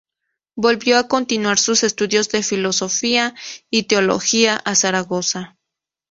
[0.55, 3.35] Volvió a continuar sus estudios de filosofía
[3.69, 5.59] y Teología a Zaragoza.